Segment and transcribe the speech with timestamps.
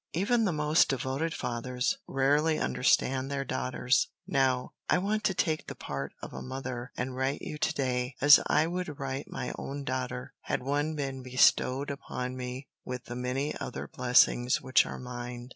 [0.13, 4.07] Even the most devoted fathers, rarely understand their daughters.
[4.25, 8.15] Now, I want to take the part of a mother and write you to day,
[8.19, 13.15] as I would write my own daughter, had one been bestowed upon me with the
[13.15, 15.49] many other blessings which are mine.